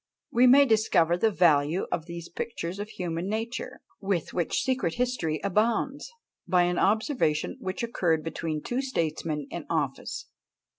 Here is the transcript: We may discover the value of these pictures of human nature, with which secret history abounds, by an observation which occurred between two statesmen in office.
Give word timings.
We 0.31 0.47
may 0.47 0.65
discover 0.65 1.15
the 1.15 1.29
value 1.29 1.85
of 1.91 2.07
these 2.07 2.27
pictures 2.27 2.79
of 2.79 2.89
human 2.89 3.29
nature, 3.29 3.81
with 3.99 4.33
which 4.33 4.63
secret 4.63 4.95
history 4.95 5.39
abounds, 5.43 6.09
by 6.47 6.63
an 6.63 6.79
observation 6.79 7.57
which 7.59 7.83
occurred 7.83 8.23
between 8.23 8.63
two 8.63 8.81
statesmen 8.81 9.45
in 9.51 9.67
office. 9.69 10.25